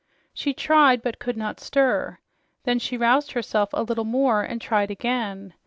She 0.33 0.51
tried, 0.55 1.03
but 1.03 1.19
could 1.19 1.37
not 1.37 1.59
stir. 1.59 2.17
Then 2.63 2.79
she 2.79 2.97
roused 2.97 3.33
herself 3.33 3.69
a 3.71 3.83
little 3.83 4.03
more 4.03 4.41
and 4.41 4.59
tried 4.59 4.89
again. 4.89 5.53